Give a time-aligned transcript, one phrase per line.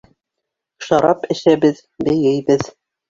[0.87, 2.67] Шарап әсәбеҙ, бейейбеҙ!..